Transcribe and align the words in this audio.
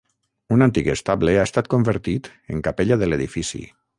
Un 0.53 0.65
antic 0.65 0.87
estable 0.93 1.35
ha 1.41 1.43
estat 1.49 1.69
convertit 1.75 2.31
en 2.55 2.65
capella 2.69 3.01
de 3.03 3.13
l'edifici. 3.13 3.63